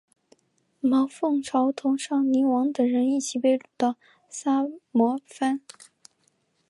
[0.79, 3.97] 毛凤朝同尚宁王等人一起被掳到
[4.31, 5.61] 萨摩藩。